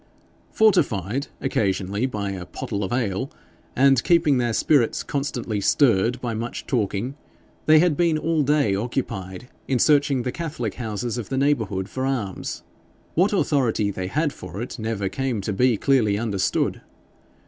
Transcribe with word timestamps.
Fortified 0.49 1.27
occasionally 1.41 2.07
by 2.07 2.31
a 2.31 2.47
pottle 2.47 2.83
of 2.83 2.91
ale, 2.91 3.29
and 3.75 4.03
keeping 4.03 4.39
their 4.39 4.51
spirits 4.51 5.03
constantly 5.03 5.61
stirred 5.61 6.19
by 6.19 6.33
much 6.33 6.65
talking, 6.65 7.13
they 7.67 7.77
had 7.77 7.95
been 7.95 8.17
all 8.17 8.41
day 8.41 8.73
occupied 8.73 9.47
in 9.67 9.77
searching 9.77 10.23
the 10.23 10.31
Catholic 10.31 10.73
houses 10.73 11.19
of 11.19 11.29
the 11.29 11.37
neighbourhood 11.37 11.87
for 11.87 12.03
arms. 12.07 12.63
What 13.13 13.31
authority 13.31 13.91
they 13.91 14.07
had 14.07 14.33
for 14.33 14.59
it 14.59 14.79
never 14.79 15.07
came 15.07 15.39
to 15.41 15.53
be 15.53 15.77
clearly 15.77 16.17
understood. 16.17 16.81